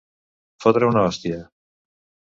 Fotre 0.65 0.89
una 0.93 1.05
hòstia. 1.09 1.39